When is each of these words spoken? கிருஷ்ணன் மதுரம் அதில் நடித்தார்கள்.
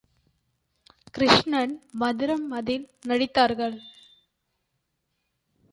கிருஷ்ணன் 1.13 1.73
மதுரம் 1.99 2.47
அதில் 2.51 2.89
நடித்தார்கள். 3.07 3.77